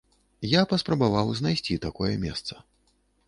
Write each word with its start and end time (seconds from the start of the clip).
Я 0.51 0.61
паспрабаваў 0.71 1.29
знайсці 1.41 1.75
такое 1.85 2.11
месца. 2.27 2.53